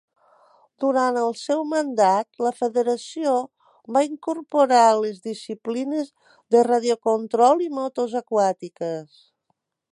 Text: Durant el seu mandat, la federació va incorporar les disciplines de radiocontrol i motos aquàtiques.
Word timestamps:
Durant 0.83 1.17
el 1.23 1.35
seu 1.41 1.59
mandat, 1.73 2.39
la 2.45 2.51
federació 2.61 3.35
va 3.97 4.03
incorporar 4.07 4.81
les 5.03 5.21
disciplines 5.29 6.11
de 6.57 6.67
radiocontrol 6.71 7.65
i 7.69 7.73
motos 7.81 8.21
aquàtiques. 8.25 9.25